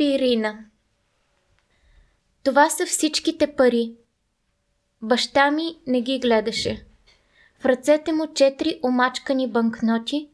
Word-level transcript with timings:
Пирина 0.00 0.64
Това 2.42 2.70
са 2.70 2.86
всичките 2.86 3.54
пари. 3.56 3.94
Баща 5.02 5.50
ми 5.50 5.78
не 5.86 6.02
ги 6.02 6.18
гледаше. 6.18 6.86
В 7.58 7.64
ръцете 7.64 8.12
му 8.12 8.34
четири 8.34 8.80
омачкани 8.84 9.50
банкноти 9.50 10.28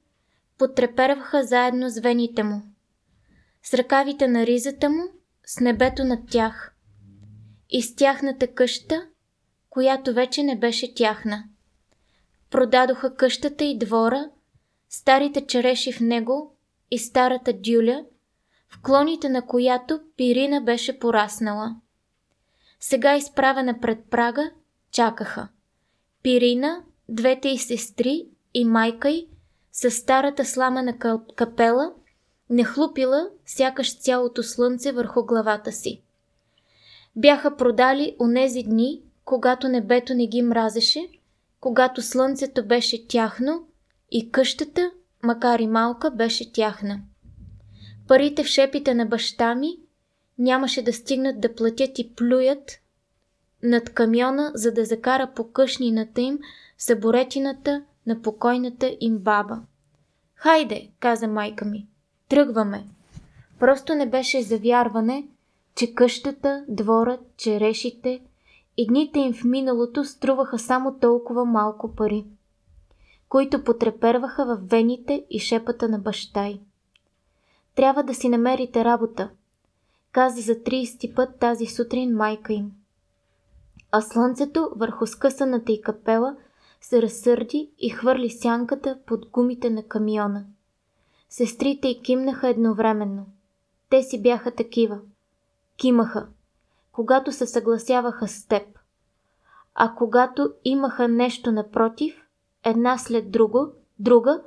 потреперваха 0.59 1.43
заедно 1.45 1.89
с 1.89 2.01
вените 2.01 2.43
му. 2.43 2.63
С 3.63 3.75
ръкавите 3.75 4.29
на 4.29 4.47
ризата 4.47 4.91
му, 4.91 5.03
с 5.47 5.61
небето 5.61 6.05
над 6.05 6.21
тях. 6.31 6.75
И 7.71 7.83
с 7.83 7.97
тяхната 7.97 8.47
къща, 8.47 9.07
която 9.71 10.15
вече 10.15 10.43
не 10.43 10.59
беше 10.59 10.95
тяхна. 10.95 11.45
Продадоха 12.51 13.15
къщата 13.15 13.65
и 13.65 13.79
двора, 13.79 14.31
старите 14.89 15.47
череши 15.47 15.93
в 15.93 16.01
него 16.01 16.57
и 16.91 16.99
старата 16.99 17.53
дюля, 17.53 18.05
в 18.69 18.83
клоните 18.83 19.29
на 19.29 19.47
която 19.47 20.01
Пирина 20.17 20.61
беше 20.61 20.99
пораснала. 20.99 21.77
Сега 22.81 23.17
изправена 23.17 23.81
пред 23.81 23.99
прага, 24.11 24.51
чакаха. 24.93 25.49
Пирина, 26.23 26.83
двете 27.09 27.49
й 27.49 27.59
сестри 27.59 28.27
и 28.55 28.65
майка 28.65 29.11
й 29.11 29.29
с 29.73 29.91
старата 29.91 30.45
сламена 30.45 30.99
капела 31.37 31.93
не 32.51 32.65
хлупила 32.65 33.29
сякаш 33.47 33.99
цялото 33.99 34.43
слънце 34.43 34.93
върху 34.93 35.25
главата 35.25 35.73
си. 35.73 36.03
Бяха 37.17 37.57
продали 37.57 38.17
онези 38.21 38.63
дни, 38.63 39.03
когато 39.25 39.69
небето 39.69 40.15
не 40.15 40.27
ги 40.27 40.43
мразеше, 40.43 41.09
когато 41.61 42.03
слънцето 42.03 42.67
беше 42.67 43.09
тяхно 43.09 43.69
и 44.11 44.31
къщата, 44.31 44.91
макар 45.23 45.59
и 45.59 45.67
малка, 45.67 46.11
беше 46.11 46.53
тяхна. 46.53 47.01
Парите 48.09 48.45
в 48.45 48.47
шепите 48.47 48.95
на 48.95 49.07
баща 49.07 49.55
ми 49.55 49.79
нямаше 50.39 50.83
да 50.83 50.93
стигнат 50.93 51.41
да 51.41 51.55
платят 51.55 51.99
и 51.99 52.15
плюят 52.15 52.81
над 53.63 53.91
камиона, 53.91 54.51
за 54.55 54.73
да 54.73 54.85
закара 54.85 55.33
по 55.37 55.51
къшнината 55.53 56.21
им 56.21 56.39
съборетината 56.79 57.85
на 58.07 58.23
покойната 58.23 58.97
им 59.01 59.19
баба. 59.19 59.61
Хайде, 60.35 60.91
каза 61.01 61.29
майка 61.29 61.65
ми, 61.65 61.87
тръгваме. 62.29 62.85
Просто 63.61 63.95
не 63.95 64.07
беше 64.07 64.43
завярване, 64.43 65.29
че 65.75 65.95
къщата, 65.95 66.65
дворът, 66.69 67.21
черешите 67.37 68.21
и 68.77 68.87
дните 68.87 69.19
им 69.19 69.33
в 69.33 69.45
миналото 69.45 70.05
струваха 70.05 70.59
само 70.59 70.99
толкова 70.99 71.45
малко 71.45 71.95
пари, 71.95 72.27
които 73.29 73.65
потреперваха 73.65 74.45
в 74.45 74.61
вените 74.63 75.25
и 75.31 75.39
шепата 75.39 75.89
на 75.89 75.99
баща 75.99 76.47
й. 76.47 76.61
Трябва 77.77 78.03
да 78.03 78.15
си 78.15 78.29
намерите 78.29 78.85
работа, 78.85 79.31
каза 80.13 80.41
за 80.41 80.53
30 80.53 81.15
път 81.15 81.39
тази 81.39 81.67
сутрин 81.67 82.17
майка 82.17 82.53
им. 82.53 82.73
А 83.93 84.01
слънцето 84.01 84.71
върху 84.77 85.07
скъсаната 85.07 85.73
й 85.73 85.81
капела 85.81 86.37
се 86.81 87.03
разсърди 87.03 87.71
и 87.79 87.91
хвърли 87.91 88.31
сянката 88.31 88.99
под 89.07 89.27
гумите 89.27 89.71
на 89.71 89.83
камиона. 89.83 90.45
Сестрите 91.29 91.89
й 91.89 92.03
кимнаха 92.03 92.49
едновременно. 92.49 93.27
Те 93.91 94.03
си 94.03 94.23
бяха 94.23 94.51
такива. 94.51 95.01
Кимаха, 95.77 96.27
когато 96.93 97.33
се 97.33 97.47
съгласяваха 97.47 98.29
с 98.29 98.47
теб. 98.47 98.63
А 99.75 99.95
когато 99.95 100.53
имаха 100.65 101.09
нещо 101.09 101.53
напротив, 101.53 102.23
една 102.65 102.99
след 102.99 103.31
друго, 103.31 103.67
друга, 103.99 104.43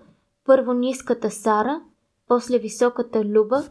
първо 0.45 0.73
ниската 0.73 1.31
Сара, 1.31 1.81
после 2.29 2.59
високата 2.59 3.25
Люба, 3.25 3.69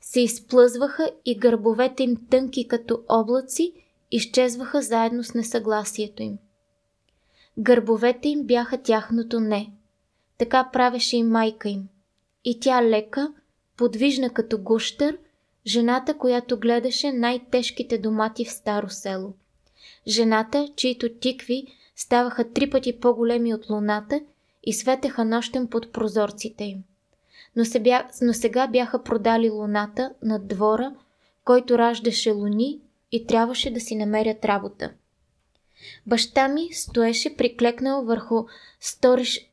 се 0.00 0.20
изплъзваха 0.20 1.10
и 1.24 1.38
гърбовете 1.38 2.02
им 2.02 2.16
тънки 2.30 2.68
като 2.68 3.02
облаци 3.08 3.72
изчезваха 4.10 4.82
заедно 4.82 5.24
с 5.24 5.34
несъгласието 5.34 6.22
им. 6.22 6.38
Гърбовете 7.58 8.28
им 8.28 8.42
бяха 8.44 8.82
тяхното 8.82 9.40
не. 9.40 9.72
Така 10.38 10.70
правеше 10.72 11.16
и 11.16 11.22
майка 11.22 11.68
им. 11.68 11.88
И 12.44 12.60
тя 12.60 12.82
лека, 12.82 13.32
подвижна 13.76 14.30
като 14.30 14.58
гущър, 14.58 15.18
жената, 15.66 16.18
която 16.18 16.58
гледаше 16.58 17.12
най-тежките 17.12 17.98
домати 17.98 18.44
в 18.44 18.52
старо 18.52 18.90
село. 18.90 19.32
Жената, 20.06 20.68
чието 20.76 21.08
тикви 21.20 21.66
ставаха 21.96 22.52
три 22.52 22.70
пъти 22.70 23.00
по-големи 23.00 23.54
от 23.54 23.70
луната 23.70 24.20
и 24.64 24.72
светеха 24.72 25.24
нощем 25.24 25.66
под 25.66 25.92
прозорците 25.92 26.64
им. 26.64 26.84
Но, 27.56 27.64
се 27.64 27.80
бя... 27.80 28.08
но 28.22 28.32
сега 28.32 28.66
бяха 28.66 29.02
продали 29.02 29.50
луната 29.50 30.14
над 30.22 30.48
двора, 30.48 30.94
който 31.44 31.78
раждаше 31.78 32.30
луни 32.30 32.80
и 33.12 33.26
трябваше 33.26 33.70
да 33.70 33.80
си 33.80 33.96
намерят 33.96 34.44
работа. 34.44 34.92
Баща 36.06 36.48
ми 36.48 36.68
стоеше 36.72 37.36
приклекнал 37.36 38.04
върху 38.04 38.44
сториш... 38.80 39.50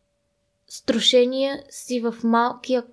струшения 0.67 1.63
си 1.69 1.99
в 1.99 2.15
малкия 2.23 2.83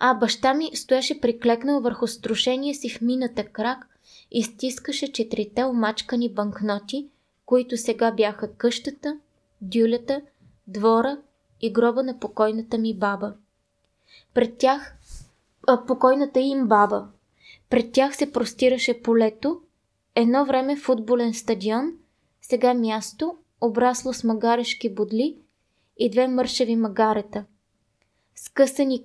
а 0.00 0.14
баща 0.14 0.54
ми 0.54 0.70
стоеше 0.76 1.20
приклекнал 1.20 1.80
върху 1.80 2.06
струшения 2.06 2.74
си 2.74 2.88
в 2.88 3.00
мината 3.00 3.44
крак 3.44 3.86
и 4.30 4.42
стискаше 4.42 5.12
четирите 5.12 5.64
омачкани 5.64 6.28
банкноти, 6.32 7.08
които 7.46 7.76
сега 7.76 8.10
бяха 8.10 8.52
къщата, 8.56 9.18
дюлята, 9.60 10.20
двора 10.66 11.18
и 11.60 11.72
гроба 11.72 12.02
на 12.02 12.18
покойната 12.18 12.78
ми 12.78 12.98
баба. 12.98 13.34
Пред 14.34 14.58
тях 14.58 14.96
а, 15.66 15.86
покойната 15.86 16.40
им 16.40 16.66
баба. 16.68 17.08
Пред 17.70 17.92
тях 17.92 18.16
се 18.16 18.32
простираше 18.32 19.02
полето, 19.02 19.60
едно 20.14 20.44
време 20.44 20.76
футболен 20.76 21.34
стадион, 21.34 21.92
сега 22.42 22.74
място, 22.74 23.36
обрасло 23.60 24.12
с 24.12 24.24
магарешки 24.24 24.94
бодли 24.94 25.36
и 25.98 26.10
две 26.10 26.28
мършеви 26.28 26.76
магарета. 26.76 27.44
Скъсани 28.34 29.04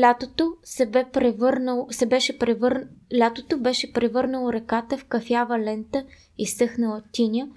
Лятото 0.00 0.56
се, 0.62 0.86
бе 0.86 1.04
превърнал, 1.12 1.86
се 1.90 2.06
беше 2.06 2.38
превърн... 2.38 2.88
Лятото 3.18 3.58
беше 3.58 3.92
превърнало 3.92 4.52
реката 4.52 4.98
в 4.98 5.04
кафява 5.04 5.58
лента 5.58 6.04
и 6.38 6.46
съхнала 6.46 7.02
тиня, 7.12 7.48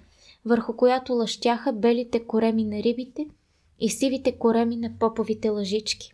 върху 0.46 0.75
която 0.75 1.13
лъщяха 1.13 1.74
белите 1.74 2.24
кореми 2.24 2.63
на 2.63 2.84
рибите 2.84 3.28
и 3.79 3.90
сивите 3.90 4.31
кореми 4.31 4.75
на 4.75 4.91
поповите 5.00 5.50
лъжички. 5.50 6.13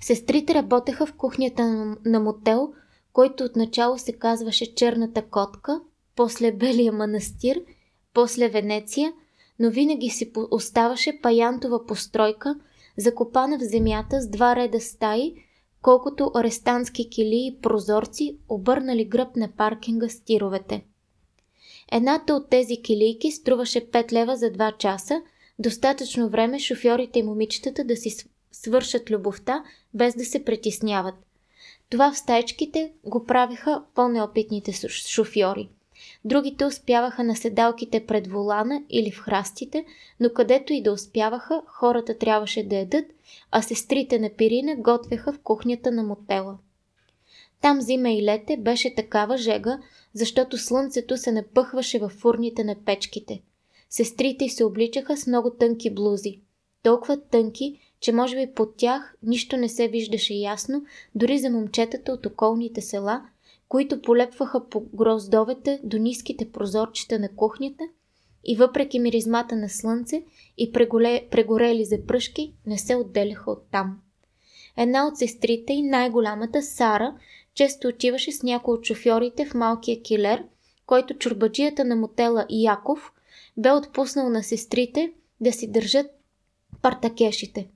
Сестрите 0.00 0.54
работеха 0.54 1.06
в 1.06 1.12
кухнята 1.12 1.66
на 2.04 2.20
мотел, 2.20 2.72
който 3.12 3.44
отначало 3.44 3.98
се 3.98 4.12
казваше 4.12 4.74
Черната 4.74 5.22
котка, 5.22 5.80
после 6.16 6.52
Белия 6.52 6.92
манастир, 6.92 7.60
после 8.14 8.48
Венеция, 8.48 9.12
но 9.58 9.70
винаги 9.70 10.10
си 10.10 10.32
оставаше 10.50 11.20
паянтова 11.22 11.86
постройка, 11.86 12.56
закопана 12.98 13.58
в 13.58 13.62
земята 13.62 14.20
с 14.20 14.28
два 14.28 14.56
реда 14.56 14.80
стаи, 14.80 15.34
колкото 15.82 16.30
арестантски 16.34 17.10
кили 17.10 17.46
и 17.46 17.58
прозорци, 17.62 18.38
обърнали 18.48 19.04
гръб 19.04 19.36
на 19.36 19.48
паркинга 19.56 20.08
с 20.08 20.20
тировете. 20.20 20.84
Едната 21.92 22.34
от 22.34 22.50
тези 22.50 22.82
килийки 22.82 23.32
струваше 23.32 23.90
5 23.90 24.12
лева 24.12 24.36
за 24.36 24.46
2 24.46 24.76
часа, 24.76 25.22
достатъчно 25.58 26.28
време 26.28 26.58
шофьорите 26.58 27.18
и 27.18 27.22
момичетата 27.22 27.84
да 27.84 27.96
си 27.96 28.10
свършат 28.52 29.10
любовта, 29.10 29.64
без 29.94 30.14
да 30.14 30.24
се 30.24 30.44
притесняват. 30.44 31.14
Това 31.90 32.12
в 32.12 32.18
стайчките 32.18 32.92
го 33.04 33.24
правиха 33.24 33.82
по-неопитните 33.94 34.72
шофьори. 34.88 35.68
Другите 36.24 36.64
успяваха 36.64 37.24
на 37.24 37.36
седалките 37.36 38.06
пред 38.06 38.26
волана 38.26 38.82
или 38.90 39.10
в 39.10 39.18
храстите, 39.18 39.84
но 40.20 40.30
където 40.30 40.72
и 40.72 40.82
да 40.82 40.92
успяваха, 40.92 41.62
хората 41.66 42.18
трябваше 42.18 42.62
да 42.62 42.76
ядат, 42.76 43.04
а 43.50 43.62
сестрите 43.62 44.18
на 44.18 44.30
Пирина 44.30 44.76
готвеха 44.76 45.32
в 45.32 45.38
кухнята 45.38 45.92
на 45.92 46.02
мотела. 46.02 46.58
Там 47.66 47.80
зима 47.80 48.10
и 48.10 48.22
лете 48.22 48.56
беше 48.56 48.94
такава 48.94 49.36
жега, 49.36 49.78
защото 50.14 50.58
слънцето 50.58 51.16
се 51.16 51.32
напъхваше 51.32 51.98
във 51.98 52.12
фурните 52.12 52.64
на 52.64 52.76
печките. 52.84 53.42
Сестрите 53.90 54.48
се 54.48 54.64
обличаха 54.64 55.16
с 55.16 55.26
много 55.26 55.50
тънки 55.50 55.94
блузи. 55.94 56.40
Толкова 56.82 57.20
тънки, 57.20 57.78
че 58.00 58.12
може 58.12 58.36
би 58.36 58.52
под 58.54 58.76
тях 58.76 59.16
нищо 59.22 59.56
не 59.56 59.68
се 59.68 59.88
виждаше 59.88 60.34
ясно, 60.34 60.84
дори 61.14 61.38
за 61.38 61.50
момчетата 61.50 62.12
от 62.12 62.26
околните 62.26 62.80
села, 62.80 63.22
които 63.68 64.02
полепваха 64.02 64.68
по 64.68 64.80
гроздовете 64.80 65.80
до 65.84 65.98
ниските 65.98 66.50
прозорчета 66.52 67.18
на 67.18 67.28
кухнята 67.28 67.84
и 68.44 68.56
въпреки 68.56 68.98
миризмата 68.98 69.56
на 69.56 69.68
слънце 69.68 70.22
и 70.58 70.72
преголе, 70.72 71.28
прегорели 71.30 71.84
запръшки, 71.84 72.54
не 72.66 72.78
се 72.78 72.96
отделяха 72.96 73.50
от 73.50 73.62
там. 73.72 74.00
Една 74.76 75.06
от 75.06 75.18
сестрите 75.18 75.72
и 75.72 75.82
най-голямата, 75.82 76.62
Сара, 76.62 77.14
често 77.56 77.88
отиваше 77.88 78.32
с 78.32 78.42
някои 78.42 78.74
от 78.74 78.84
шофьорите 78.84 79.46
в 79.46 79.54
малкия 79.54 80.02
килер, 80.02 80.44
който 80.86 81.14
чурбаджията 81.14 81.84
на 81.84 81.96
мотела 81.96 82.46
Яков 82.50 83.12
бе 83.56 83.70
отпуснал 83.72 84.28
на 84.28 84.42
сестрите 84.42 85.12
да 85.40 85.52
си 85.52 85.72
държат 85.72 86.06
партакешите. 86.82 87.68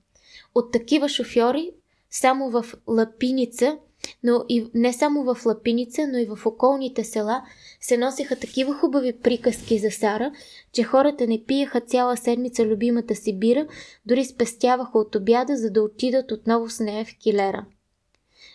От 0.55 0.71
такива 0.71 1.09
шофьори 1.09 1.71
само 2.09 2.49
в 2.49 2.65
Лапиница, 2.87 3.77
но 4.23 4.45
и 4.49 4.67
не 4.73 4.93
само 4.93 5.23
в 5.23 5.45
Лапиница, 5.45 6.07
но 6.07 6.17
и 6.17 6.25
в 6.25 6.45
околните 6.45 7.03
села 7.03 7.43
се 7.79 7.97
носиха 7.97 8.35
такива 8.35 8.73
хубави 8.73 9.19
приказки 9.19 9.77
за 9.79 9.91
Сара, 9.91 10.31
че 10.71 10.83
хората 10.83 11.27
не 11.27 11.43
пиеха 11.43 11.81
цяла 11.81 12.17
седмица 12.17 12.65
любимата 12.65 13.15
си 13.15 13.39
бира, 13.39 13.67
дори 14.05 14.25
спестяваха 14.25 14.99
от 14.99 15.15
обяда, 15.15 15.57
за 15.57 15.71
да 15.71 15.81
отидат 15.81 16.31
отново 16.31 16.69
с 16.69 16.79
нея 16.79 17.05
в 17.05 17.17
килера. 17.17 17.65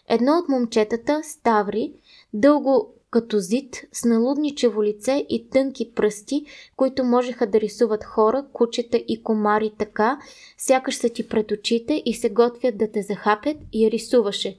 Едно 0.09 0.39
от 0.39 0.49
момчетата, 0.49 1.21
Ставри, 1.25 1.93
дълго 2.33 2.95
като 3.11 3.39
зид, 3.39 3.83
с 3.93 4.05
налудничево 4.05 4.85
лице 4.85 5.27
и 5.29 5.49
тънки 5.51 5.93
пръсти, 5.95 6.45
които 6.77 7.05
можеха 7.05 7.47
да 7.47 7.61
рисуват 7.61 8.05
хора, 8.05 8.45
кучета 8.53 8.97
и 9.09 9.23
комари 9.23 9.73
така, 9.79 10.19
сякаш 10.59 10.95
са 10.97 11.09
ти 11.09 11.29
пред 11.29 11.51
очите 11.51 12.03
и 12.05 12.15
се 12.15 12.31
готвят 12.31 12.79
да 12.79 12.91
те 12.91 13.03
захапят 13.03 13.57
и 13.73 13.91
рисуваше. 13.91 14.57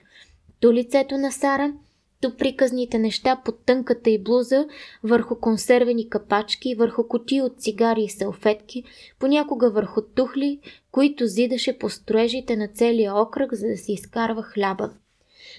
То 0.59 0.73
лицето 0.73 1.17
на 1.17 1.31
Сара, 1.31 1.73
то 2.21 2.35
приказните 2.37 2.99
неща 2.99 3.41
под 3.45 3.65
тънката 3.65 4.09
и 4.09 4.23
блуза, 4.23 4.67
върху 5.03 5.35
консервени 5.35 6.09
капачки, 6.09 6.75
върху 6.75 7.07
коти 7.07 7.41
от 7.41 7.61
цигари 7.61 8.03
и 8.03 8.09
салфетки, 8.09 8.83
понякога 9.19 9.69
върху 9.69 10.01
тухли, 10.01 10.59
които 10.91 11.25
зидаше 11.25 11.77
по 11.77 11.89
строежите 11.89 12.55
на 12.55 12.67
целия 12.67 13.15
окръг, 13.15 13.53
за 13.53 13.67
да 13.67 13.77
си 13.77 13.91
изкарва 13.91 14.43
хляба. 14.43 14.89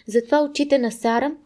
Затова 0.08 0.42
очите 0.42 0.78
на 0.78 0.92
Сара 0.92 1.36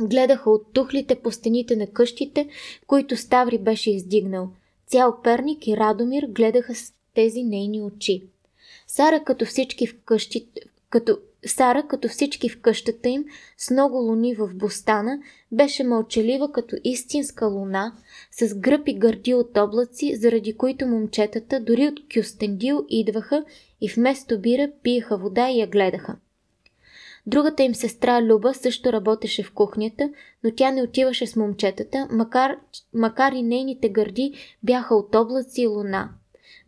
гледаха 0.00 0.50
от 0.50 0.72
тухлите 0.72 1.14
по 1.14 1.32
стените 1.32 1.76
на 1.76 1.86
къщите, 1.86 2.48
които 2.86 3.16
Ставри 3.16 3.58
беше 3.58 3.90
издигнал. 3.90 4.48
Цял 4.86 5.22
Перник 5.22 5.66
и 5.66 5.76
Радомир 5.76 6.26
гледаха 6.28 6.74
с 6.74 6.92
тези 7.14 7.42
нейни 7.42 7.82
очи. 7.82 8.22
Сара, 8.86 9.24
като 9.24 9.44
всички 9.44 9.86
в 9.86 9.96
къщите, 10.04 10.60
като 10.90 11.18
Сара, 11.46 11.88
като 11.88 12.08
всички 12.08 12.48
в 12.48 12.60
къщата 12.60 13.08
им, 13.08 13.24
с 13.58 13.70
много 13.70 13.96
луни 13.96 14.34
в 14.34 14.50
бостана, 14.54 15.18
беше 15.52 15.84
мълчалива 15.84 16.52
като 16.52 16.76
истинска 16.84 17.46
луна, 17.46 17.92
с 18.30 18.54
гръб 18.54 18.88
и 18.88 18.94
гърди 18.94 19.34
от 19.34 19.56
облаци, 19.56 20.16
заради 20.16 20.56
които 20.56 20.86
момчетата 20.86 21.60
дори 21.60 21.88
от 21.88 22.00
Кюстендил 22.14 22.86
идваха 22.88 23.44
и 23.80 23.88
вместо 23.88 24.40
бира 24.40 24.70
пиеха 24.82 25.18
вода 25.18 25.50
и 25.50 25.60
я 25.60 25.66
гледаха. 25.66 26.16
Другата 27.26 27.62
им 27.62 27.74
сестра 27.74 28.22
Люба 28.22 28.54
също 28.54 28.92
работеше 28.92 29.42
в 29.42 29.52
кухнята, 29.52 30.10
но 30.44 30.50
тя 30.56 30.70
не 30.70 30.82
отиваше 30.82 31.26
с 31.26 31.36
момчетата, 31.36 32.08
макар, 32.10 32.56
макар 32.94 33.32
и 33.32 33.42
нейните 33.42 33.88
гърди 33.88 34.32
бяха 34.62 34.94
от 34.94 35.14
облаци 35.14 35.62
и 35.62 35.66
луна. 35.66 36.10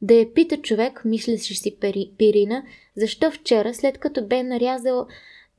Да 0.02 0.14
я 0.14 0.34
пита 0.34 0.56
човек, 0.56 1.02
мислеше 1.04 1.54
си 1.54 1.76
Пирина, 2.18 2.62
защо 2.96 3.30
вчера, 3.30 3.74
след 3.74 3.98
като 3.98 4.26
бе 4.26 4.42
нарязал 4.42 5.06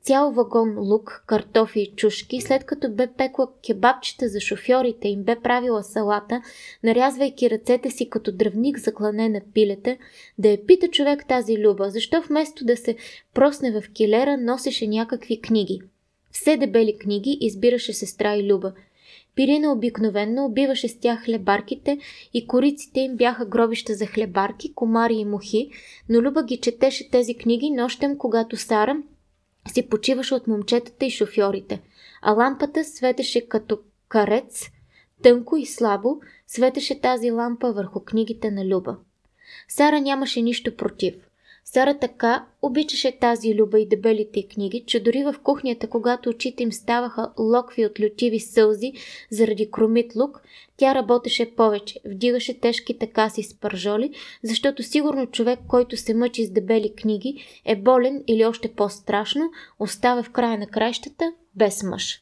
цял 0.02 0.32
вагон 0.32 0.78
лук, 0.78 1.24
картофи 1.26 1.80
и 1.80 1.92
чушки, 1.96 2.40
след 2.40 2.64
като 2.64 2.90
бе 2.90 3.06
пекла 3.06 3.48
кебабчета 3.66 4.28
за 4.28 4.40
шофьорите 4.40 5.08
им 5.08 5.22
бе 5.22 5.36
правила 5.36 5.82
салата, 5.82 6.42
нарязвайки 6.82 7.50
ръцете 7.50 7.90
си 7.90 8.10
като 8.10 8.32
дръвник 8.32 8.78
за 8.78 8.94
клане 8.94 9.28
на 9.28 9.40
пилета, 9.54 9.96
да 10.38 10.48
я 10.48 10.66
пита 10.66 10.88
човек 10.88 11.26
тази 11.28 11.58
люба, 11.58 11.90
защо 11.90 12.22
вместо 12.22 12.64
да 12.64 12.76
се 12.76 12.96
просне 13.34 13.80
в 13.80 13.92
килера, 13.92 14.36
носеше 14.36 14.86
някакви 14.86 15.40
книги. 15.40 15.80
Все 16.32 16.56
дебели 16.56 16.98
книги 16.98 17.38
избираше 17.40 17.92
сестра 17.92 18.36
и 18.36 18.52
Люба. 18.52 18.72
Пирина 19.34 19.72
обикновенно 19.72 20.44
убиваше 20.44 20.88
с 20.88 21.00
тях 21.00 21.24
хлебарките 21.24 21.98
и 22.34 22.46
кориците 22.46 23.00
им 23.00 23.16
бяха 23.16 23.46
гробища 23.46 23.94
за 23.94 24.06
хлебарки, 24.06 24.74
комари 24.74 25.14
и 25.14 25.24
мухи, 25.24 25.70
но 26.08 26.22
Люба 26.22 26.44
ги 26.44 26.56
четеше 26.56 27.10
тези 27.10 27.34
книги 27.34 27.70
нощем, 27.70 28.18
когато 28.18 28.56
Сара 28.56 28.96
си 29.68 29.88
почиваше 29.88 30.34
от 30.34 30.46
момчетата 30.46 31.04
и 31.04 31.10
шофьорите, 31.10 31.82
а 32.22 32.32
лампата 32.32 32.84
светеше 32.84 33.48
като 33.48 33.78
карец, 34.08 34.70
тънко 35.22 35.56
и 35.56 35.66
слабо, 35.66 36.20
светеше 36.46 37.00
тази 37.00 37.30
лампа 37.30 37.72
върху 37.72 38.00
книгите 38.00 38.50
на 38.50 38.66
Люба. 38.66 38.96
Сара 39.68 40.00
нямаше 40.00 40.42
нищо 40.42 40.76
против. 40.76 41.14
Сара 41.72 41.98
така 41.98 42.46
обичаше 42.62 43.18
тази 43.20 43.54
люба 43.54 43.80
и 43.80 43.88
дебелите 43.88 44.48
книги, 44.48 44.84
че 44.86 45.00
дори 45.00 45.24
в 45.24 45.34
кухнята, 45.42 45.88
когато 45.88 46.28
очите 46.28 46.62
им 46.62 46.72
ставаха 46.72 47.32
локви 47.38 47.86
от 47.86 48.00
лютиви 48.00 48.40
сълзи 48.40 48.92
заради 49.30 49.70
кромит 49.70 50.16
лук, 50.16 50.42
тя 50.76 50.94
работеше 50.94 51.54
повече, 51.56 52.00
вдигаше 52.04 52.60
тежките 52.60 53.06
каси 53.06 53.42
с 53.42 53.54
пържоли, 53.54 54.10
защото 54.42 54.82
сигурно 54.82 55.26
човек, 55.26 55.58
който 55.68 55.96
се 55.96 56.14
мъчи 56.14 56.46
с 56.46 56.50
дебели 56.50 56.94
книги, 56.94 57.44
е 57.64 57.76
болен 57.76 58.24
или 58.26 58.44
още 58.44 58.72
по-страшно, 58.72 59.50
остава 59.78 60.22
в 60.22 60.30
края 60.30 60.58
на 60.58 60.66
краищата 60.66 61.32
без 61.54 61.82
мъж. 61.82 62.20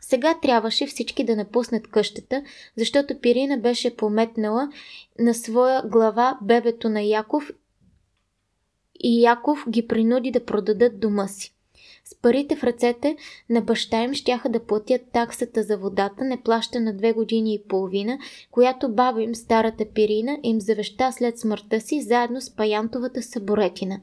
Сега 0.00 0.34
трябваше 0.42 0.86
всички 0.86 1.24
да 1.24 1.36
напуснат 1.36 1.86
къщата, 1.86 2.42
защото 2.76 3.20
Пирина 3.20 3.58
беше 3.58 3.96
пометнала 3.96 4.68
на 5.18 5.34
своя 5.34 5.82
глава 5.82 6.38
бебето 6.42 6.88
на 6.88 7.02
Яков 7.02 7.50
и 9.04 9.22
Яков 9.22 9.64
ги 9.68 9.86
принуди 9.86 10.30
да 10.30 10.44
продадат 10.44 11.00
дома 11.00 11.28
си. 11.28 11.54
С 12.04 12.14
парите 12.14 12.56
в 12.56 12.64
ръцете 12.64 13.16
на 13.50 13.60
баща 13.60 14.02
им 14.02 14.14
щяха 14.14 14.48
да 14.48 14.66
платят 14.66 15.00
таксата 15.12 15.62
за 15.62 15.76
водата, 15.76 16.24
не 16.24 16.42
плаща 16.42 16.80
на 16.80 16.96
две 16.96 17.12
години 17.12 17.54
и 17.54 17.62
половина, 17.68 18.18
която 18.50 18.94
баба 18.94 19.22
им, 19.22 19.34
старата 19.34 19.84
пирина, 19.94 20.38
им 20.42 20.60
завеща 20.60 21.12
след 21.12 21.38
смъртта 21.38 21.80
си, 21.80 22.02
заедно 22.02 22.40
с 22.40 22.56
паянтовата 22.56 23.22
съборетина. 23.22 24.00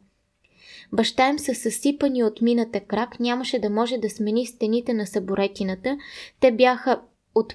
Баща 0.93 1.29
им 1.29 1.39
със 1.39 1.57
съсипани 1.57 2.23
от 2.23 2.41
мината 2.41 2.79
крак 2.79 3.19
нямаше 3.19 3.59
да 3.59 3.69
може 3.69 3.97
да 3.97 4.09
смени 4.09 4.45
стените 4.45 4.93
на 4.93 5.07
съборетината. 5.07 5.97
Те 6.39 6.51
бяха 6.51 7.01
от 7.35 7.53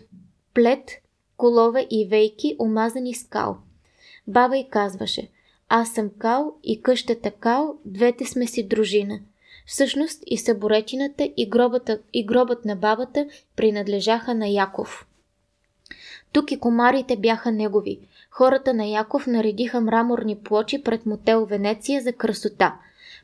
плет, 0.55 0.91
колове 1.37 1.87
и 1.91 2.07
вейки, 2.11 2.57
омазани 2.59 3.15
с 3.15 3.25
кал. 3.25 3.57
Баба 4.27 4.57
й 4.57 4.69
казваше– 4.69 5.29
аз 5.69 5.93
съм 5.93 6.11
Кал 6.19 6.55
и 6.65 6.83
къщата 6.83 7.31
Кал, 7.31 7.79
двете 7.85 8.25
сме 8.25 8.47
си 8.47 8.63
дружина. 8.69 9.21
Всъщност 9.67 10.23
и 10.27 10.39
съборетината 10.39 11.31
и, 11.37 11.49
гробата, 11.49 11.99
и 12.13 12.27
гробът 12.27 12.65
на 12.65 12.77
бабата 12.77 13.27
принадлежаха 13.57 14.35
на 14.35 14.49
Яков. 14.49 15.07
Тук 16.33 16.53
и 16.53 16.61
комарите 16.61 17.17
бяха 17.17 17.53
негови. 17.53 17.99
Хората 18.31 18.75
на 18.75 18.87
Яков 18.87 19.27
наредиха 19.27 19.81
мраморни 19.81 20.39
плочи 20.39 20.83
пред 20.83 21.07
мотел 21.07 21.47
Венеция 21.47 22.03
за 22.03 22.13
красота. 22.13 22.77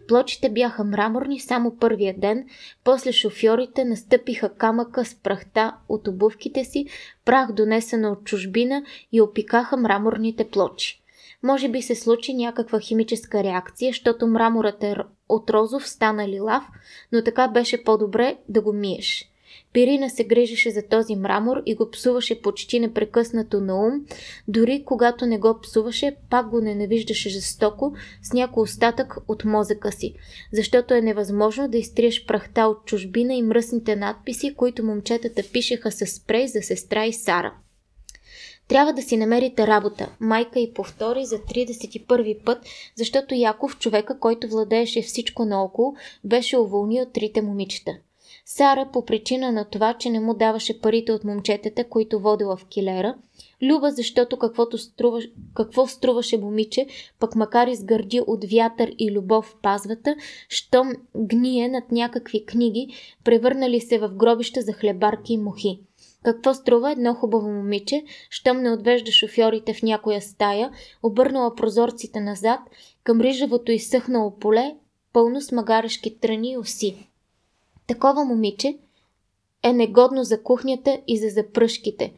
Плочите 0.09 0.51
бяха 0.51 0.85
мраморни 0.85 1.41
само 1.41 1.77
първия 1.77 2.15
ден, 2.19 2.47
после 2.85 3.13
шофьорите 3.13 3.85
настъпиха 3.85 4.55
камъка 4.55 5.05
с 5.05 5.15
прахта 5.15 5.77
от 5.89 6.09
обувките 6.09 6.65
си, 6.65 6.87
прах 7.25 7.53
донесена 7.53 8.13
от 8.13 8.25
чужбина 8.25 8.85
и 9.13 9.21
опикаха 9.21 9.77
мраморните 9.77 10.49
плочи. 10.49 11.02
Може 11.43 11.69
би 11.69 11.83
се 11.83 11.95
случи 11.95 12.35
някаква 12.35 12.81
химическа 12.81 13.45
реакция, 13.45 13.91
защото 13.91 14.27
мраморът 14.27 14.83
е 14.83 14.97
от 15.29 15.51
розов 15.51 15.89
стана 15.89 16.29
лилав, 16.29 16.65
но 17.13 17.25
така 17.25 17.49
беше 17.49 17.85
по-добре 17.85 18.37
да 18.49 18.61
го 18.61 18.73
миеш. 18.73 19.29
Пирина 19.73 20.09
се 20.09 20.25
грижеше 20.25 20.71
за 20.71 20.83
този 20.83 21.17
мрамор 21.17 21.63
и 21.67 21.75
го 21.75 21.91
псуваше 21.91 22.43
почти 22.43 22.81
непрекъснато 22.81 23.61
на 23.61 23.87
ум, 23.87 24.07
дори 24.49 24.83
когато 24.85 25.27
не 25.27 25.39
го 25.39 25.61
псуваше, 25.61 26.17
пак 26.31 26.49
го 26.49 26.61
ненавиждаше 26.61 27.29
жестоко 27.29 27.95
с 28.23 28.33
някой 28.33 28.63
остатък 28.63 29.17
от 29.29 29.45
мозъка 29.45 29.93
си, 29.93 30.15
защото 30.53 30.95
е 30.95 31.01
невъзможно 31.01 31.69
да 31.69 31.79
изтриеш 31.79 32.27
прахта 32.27 32.67
от 32.67 32.85
чужбина 32.85 33.35
и 33.35 33.43
мръсните 33.43 33.97
надписи, 33.97 34.55
които 34.55 34.85
момчетата 34.85 35.43
пишеха 35.53 35.93
с 35.93 36.07
спрей 36.07 36.47
за 36.47 36.63
сестра 36.63 37.07
и 37.07 37.13
Сара. 37.13 37.53
Трябва 38.69 38.93
да 38.93 39.03
си 39.03 39.17
намерите 39.17 39.67
работа. 39.67 40.17
Майка 40.21 40.61
и 40.61 40.75
повтори 40.75 41.25
за 41.25 41.39
31 41.39 42.45
път, 42.45 42.67
защото 42.97 43.35
Яков, 43.35 43.79
човека, 43.79 44.19
който 44.19 44.49
владееше 44.49 45.03
всичко 45.03 45.45
наоколо, 45.45 45.95
беше 46.25 46.59
уволнил 46.59 47.07
трите 47.07 47.43
момичета. 47.43 47.93
Сара, 48.45 48.89
по 48.93 49.05
причина 49.05 49.53
на 49.53 49.65
това, 49.65 49.95
че 49.95 50.11
не 50.11 50.21
му 50.21 50.35
даваше 50.35 50.81
парите 50.81 51.13
от 51.13 51.25
момчетата, 51.25 51.89
които 51.89 52.21
водила 52.21 52.57
в 52.57 52.65
килера, 52.65 53.15
Люба, 53.63 53.91
защото 53.91 54.37
каквото 54.37 54.79
струва, 54.79 55.21
какво 55.55 55.87
струваше 55.87 56.39
момиче, 56.39 56.87
пък 57.19 57.37
макар 57.37 57.67
изгърди 57.67 58.21
от 58.27 58.45
вятър 58.45 58.93
и 58.99 59.13
любов 59.13 59.45
в 59.45 59.57
пазвата, 59.63 60.17
щом 60.49 60.93
гние 61.17 61.69
над 61.69 61.93
някакви 61.93 62.47
книги, 62.47 62.95
превърнали 63.25 63.81
се 63.81 63.99
в 63.99 64.09
гробища 64.09 64.61
за 64.61 64.73
хлебарки 64.73 65.33
и 65.33 65.39
мухи. 65.39 65.81
Какво 66.25 66.55
струва 66.55 66.93
едно 66.93 67.15
хубаво 67.15 67.49
момиче, 67.49 68.05
щом 68.31 68.63
не 68.63 68.71
отвежда 68.71 69.13
шофьорите 69.13 69.75
в 69.75 69.83
някоя 69.83 70.23
стая, 70.23 70.71
обърнала 71.03 71.55
прозорците 71.55 72.21
назад 72.21 72.61
към 73.05 73.21
рижавото 73.21 73.73
изсъхнало 73.73 74.39
поле, 74.39 74.77
пълно 75.13 75.41
с 75.41 75.53
магарешки 75.53 76.19
тръни 76.19 76.53
и 76.53 76.59
оси. 76.59 77.09
Такова 77.87 78.25
момиче 78.25 78.79
е 79.63 79.73
негодно 79.73 80.25
за 80.25 80.43
кухнята 80.43 81.01
и 81.07 81.19
за 81.19 81.29
запръшките. 81.29 82.13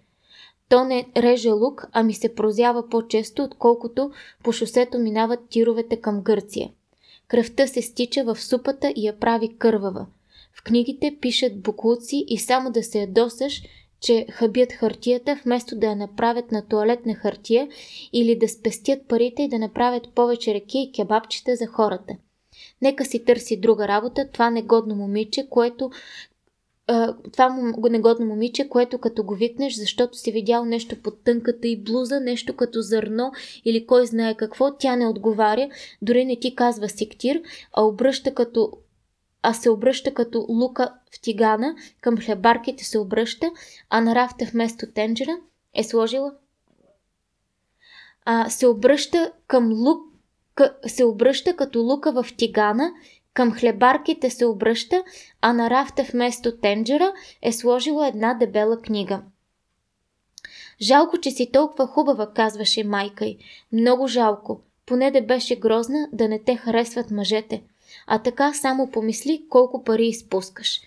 То 0.69 0.85
не 0.85 1.07
реже 1.17 1.51
лук, 1.51 1.87
ами 1.93 2.15
се 2.15 2.35
прозява 2.35 2.89
по-често, 2.89 3.43
отколкото 3.43 4.11
по 4.43 4.53
шосето 4.53 4.99
минават 4.99 5.41
тировете 5.51 6.01
към 6.01 6.21
Гърция. 6.21 6.71
Кръвта 7.29 7.67
се 7.67 7.83
стича 7.83 8.25
в 8.25 8.41
супата 8.41 8.93
и 8.97 9.07
я 9.07 9.19
прави 9.19 9.57
кървава. 9.59 10.07
В 10.53 10.63
книгите 10.65 11.17
пишат 11.21 11.61
буклуци 11.61 12.25
и 12.29 12.39
само 12.39 12.71
да 12.71 12.83
се 12.83 13.01
ядосаш, 13.01 13.63
че 14.05 14.27
хабят 14.31 14.73
хартията, 14.73 15.41
вместо 15.45 15.77
да 15.77 15.87
я 15.87 15.97
направят 15.97 16.53
на 16.53 16.67
туалетна 16.67 17.15
хартия 17.15 17.69
или 18.13 18.39
да 18.39 18.49
спестят 18.49 18.99
парите 19.09 19.43
и 19.43 19.49
да 19.49 19.59
направят 19.59 20.09
повече 20.15 20.55
реки 20.55 20.79
и 20.79 20.93
кебабчета 20.93 21.57
за 21.57 21.67
хората. 21.67 22.15
Нека 22.83 23.05
си 23.05 23.25
търси 23.25 23.61
друга 23.61 23.89
работа, 23.89 24.29
това 24.33 24.51
негодно 24.51 24.95
момиче, 24.95 25.47
което 25.51 25.91
това 27.33 27.73
негодно 27.91 28.27
момиче, 28.27 28.69
което 28.69 28.99
като 28.99 29.23
го 29.23 29.35
викнеш, 29.35 29.75
защото 29.75 30.19
си 30.19 30.33
видял 30.33 30.65
нещо 30.65 31.03
под 31.03 31.25
тънката 31.25 31.69
и 31.69 31.83
блуза, 31.83 32.21
нещо 32.21 32.57
като 32.57 32.81
зърно 32.81 33.33
или 33.65 33.87
кой 33.87 34.07
знае 34.07 34.35
какво, 34.35 34.77
тя 34.77 34.97
не 34.97 35.09
отговаря, 35.09 35.69
дори 36.03 36.25
не 36.25 36.37
ти 36.37 36.55
казва 36.55 36.89
сектир, 36.89 37.43
а 37.73 37.83
обръща 37.83 38.35
като 38.35 38.73
а 39.45 39.55
се 39.55 39.71
обръща 39.71 40.15
като 40.15 40.47
лука 40.49 40.95
в 41.15 41.21
тигана, 41.21 41.75
към 42.01 42.19
хлебарките 42.19 42.85
се 42.85 42.99
обръща, 42.99 43.51
а 43.91 44.01
на 44.01 44.15
рафта 44.15 44.45
вместо 44.45 44.93
тенджера 44.93 45.37
е 45.75 45.85
сложила 45.85 46.33
а, 48.25 48.51
се 48.51 48.67
обръща 48.67 49.33
към 49.47 49.73
лук, 49.73 50.07
се 50.87 51.05
обръща 51.05 51.57
като 51.57 51.81
лука 51.81 52.23
в 52.23 52.27
тигана, 52.37 52.93
към 53.35 53.53
хлебарките 53.53 54.31
се 54.31 54.47
обръща, 54.47 55.05
а 55.41 55.53
на 55.53 55.71
рафта 55.71 56.03
вместо 56.13 56.57
тенджера 56.57 57.13
е 57.43 57.53
сложила 57.53 58.09
една 58.09 58.35
дебела 58.35 58.81
книга. 58.81 59.23
Жалко, 60.81 61.19
че 61.19 61.31
си 61.31 61.51
толкова 61.53 61.87
хубава, 61.87 62.33
казваше 62.33 62.85
майка 62.85 63.27
й. 63.27 63.39
Много 63.73 64.07
жалко. 64.07 64.61
Поне 64.87 65.11
да 65.11 65.23
беше 65.23 65.57
грозна 65.57 66.09
да 66.13 66.29
не 66.29 66.39
те 66.39 66.57
харесват 66.57 67.11
мъжете. 67.11 67.63
А 68.07 68.19
така 68.19 68.53
само 68.55 68.91
помисли 68.91 69.45
колко 69.49 69.85
пари 69.85 70.07
изпускаш. 70.07 70.81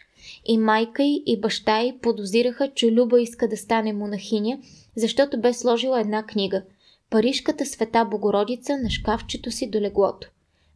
И 0.46 0.58
майка 0.58 1.04
й 1.04 1.24
и 1.26 1.40
баща 1.40 1.82
й 1.82 1.98
подозираха, 2.02 2.72
че 2.76 2.92
Люба 2.92 3.22
иска 3.22 3.48
да 3.48 3.58
стане 3.58 3.94
монахиня, 3.94 4.60
защото 4.96 5.42
бе 5.42 5.54
сложила 5.54 6.00
една 6.00 6.24
книга– 6.24 6.64
Парижката 7.10 7.66
света 7.66 8.06
Богородица 8.06 8.78
на 8.78 8.90
шкафчето 8.90 9.52
си 9.52 9.70
до 9.70 9.82
леглото. 9.82 10.30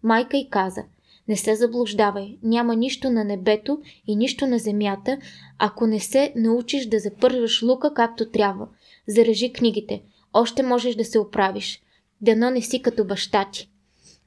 Майка 0.04 0.38
й 0.38 0.50
каза– 0.50 0.84
не 1.28 1.38
се 1.38 1.56
заблуждавай, 1.56 2.38
няма 2.44 2.76
нищо 2.76 3.10
на 3.10 3.24
небето 3.24 3.82
и 4.08 4.16
нищо 4.16 4.48
на 4.48 4.60
земята, 4.60 5.18
ако 5.60 5.88
не 5.88 6.00
се 6.00 6.34
научиш 6.36 6.86
да 6.86 7.00
запърваш 7.00 7.62
лука 7.62 7.94
както 7.94 8.32
трябва. 8.32 8.68
Зарежи 9.08 9.54
книгите, 9.54 10.02
още 10.34 10.64
можеш 10.64 10.96
да 10.96 11.06
се 11.06 11.20
оправиш. 11.20 11.82
Дано 12.22 12.50
не 12.50 12.62
си 12.62 12.82
като 12.82 13.06
баща 13.06 13.50
ти. 13.52 13.70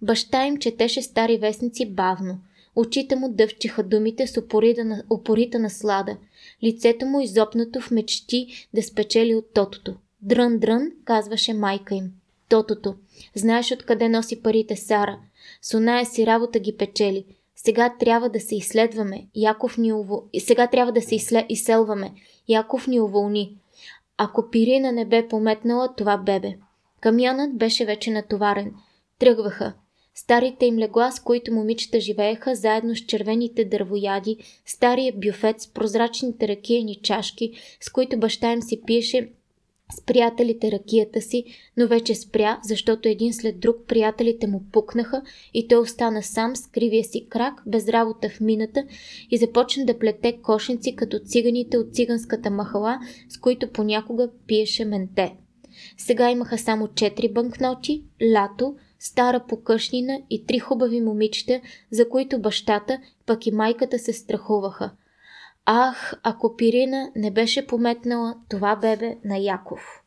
Баща 0.02 0.46
им 0.46 0.56
четеше 0.56 1.02
стари 1.02 1.38
вестници 1.38 1.86
бавно. 1.86 2.38
Очите 2.76 3.16
му 3.16 3.28
дъвчиха 3.28 3.82
думите 3.82 4.26
с 4.26 4.36
упорита, 4.36 4.84
на, 4.84 5.02
упорита 5.10 5.58
наслада. 5.58 6.16
Лицето 6.62 7.06
му 7.06 7.20
изопнато 7.20 7.80
в 7.80 7.90
мечти 7.90 8.68
да 8.74 8.82
спечели 8.82 9.34
от 9.34 9.52
тотото. 9.54 9.94
Дрън, 10.22 10.58
дрън, 10.58 10.90
казваше 11.04 11.54
майка 11.54 11.94
им. 11.94 12.10
Тотото. 12.48 12.94
Знаеш 13.34 13.72
откъде 13.72 14.08
носи 14.08 14.42
парите 14.42 14.76
Сара. 14.76 15.18
С 15.62 15.74
оная 15.74 16.06
си 16.06 16.26
работа 16.26 16.58
ги 16.58 16.76
печели. 16.76 17.24
Сега 17.56 17.94
трябва 18.00 18.28
да 18.28 18.40
се 18.40 18.56
изследваме. 18.56 19.26
Яков 19.34 19.78
ни 19.78 19.92
уво... 19.92 20.24
Сега 20.38 20.66
трябва 20.66 20.92
да 20.92 21.02
се 21.02 21.14
изслед... 21.14 21.46
изселваме. 21.48 22.12
Яков 22.48 22.86
ни 22.86 23.00
уволни. 23.00 23.56
Ако 24.18 24.50
Пирина 24.50 24.92
не 24.92 25.04
бе 25.04 25.28
пометнала 25.28 25.94
това 25.96 26.16
бебе. 26.16 26.54
Камионът 27.00 27.56
беше 27.56 27.84
вече 27.84 28.10
натоварен. 28.10 28.74
Тръгваха. 29.18 29.72
Старите 30.14 30.66
им 30.66 30.78
легла, 30.78 31.10
с 31.10 31.20
които 31.20 31.52
момичета 31.52 32.00
живееха, 32.00 32.54
заедно 32.54 32.96
с 32.96 33.00
червените 33.00 33.64
дървояди, 33.64 34.36
стария 34.66 35.12
бюфет 35.16 35.60
с 35.60 35.72
прозрачните 35.72 36.48
ракиени 36.48 37.00
чашки, 37.02 37.52
с 37.80 37.90
които 37.90 38.18
баща 38.18 38.52
им 38.52 38.62
си 38.62 38.80
пиеше 38.86 39.28
с 39.92 40.04
приятелите 40.04 40.72
ракията 40.72 41.20
си, 41.20 41.44
но 41.76 41.88
вече 41.88 42.14
спря, 42.14 42.60
защото 42.62 43.08
един 43.08 43.34
след 43.34 43.60
друг 43.60 43.76
приятелите 43.88 44.46
му 44.46 44.62
пукнаха 44.72 45.22
и 45.54 45.68
той 45.68 45.78
остана 45.78 46.22
сам 46.22 46.56
с 46.56 46.66
кривия 46.66 47.04
си 47.04 47.26
крак, 47.28 47.62
без 47.66 47.88
работа 47.88 48.28
в 48.28 48.40
мината 48.40 48.84
и 49.30 49.36
започна 49.36 49.84
да 49.84 49.98
плете 49.98 50.38
кошници 50.42 50.96
като 50.96 51.18
циганите 51.24 51.78
от 51.78 51.94
циганската 51.94 52.50
махала, 52.50 52.98
с 53.28 53.38
които 53.38 53.68
понякога 53.68 54.30
пиеше 54.46 54.84
менте. 54.84 55.36
Сега 55.96 56.30
имаха 56.30 56.58
само 56.58 56.88
четири 56.88 57.32
банкноти, 57.32 58.04
лято, 58.32 58.74
стара 59.06 59.40
покъшнина 59.48 60.18
и 60.30 60.46
три 60.46 60.58
хубави 60.58 61.00
момичета, 61.00 61.60
за 61.90 62.08
които 62.08 62.40
бащата, 62.40 62.98
пък 63.26 63.46
и 63.46 63.50
майката 63.52 63.98
се 63.98 64.12
страхуваха– 64.12 64.90
Ах, 65.66 66.14
ако 66.22 66.56
Пирина 66.56 67.10
не 67.16 67.30
беше 67.30 67.66
пометнала 67.66 68.34
това 68.48 68.76
бебе 68.76 69.16
на 69.24 69.36
Яков. 69.38 70.03